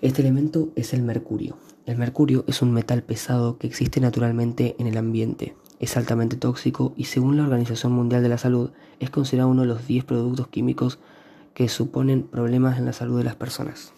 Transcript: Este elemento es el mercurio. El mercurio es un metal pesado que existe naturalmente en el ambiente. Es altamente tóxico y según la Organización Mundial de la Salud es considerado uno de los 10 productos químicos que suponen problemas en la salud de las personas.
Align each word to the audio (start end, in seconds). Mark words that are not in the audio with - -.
Este 0.00 0.22
elemento 0.22 0.68
es 0.76 0.94
el 0.94 1.02
mercurio. 1.02 1.56
El 1.84 1.98
mercurio 1.98 2.44
es 2.46 2.62
un 2.62 2.72
metal 2.72 3.02
pesado 3.02 3.58
que 3.58 3.66
existe 3.66 4.00
naturalmente 4.00 4.76
en 4.78 4.86
el 4.86 4.96
ambiente. 4.96 5.56
Es 5.80 5.96
altamente 5.96 6.36
tóxico 6.36 6.92
y 6.96 7.06
según 7.06 7.36
la 7.36 7.42
Organización 7.42 7.90
Mundial 7.92 8.22
de 8.22 8.28
la 8.28 8.38
Salud 8.38 8.70
es 9.00 9.10
considerado 9.10 9.50
uno 9.50 9.62
de 9.62 9.68
los 9.68 9.88
10 9.88 10.04
productos 10.04 10.46
químicos 10.46 11.00
que 11.52 11.68
suponen 11.68 12.22
problemas 12.22 12.78
en 12.78 12.84
la 12.84 12.92
salud 12.92 13.18
de 13.18 13.24
las 13.24 13.34
personas. 13.34 13.92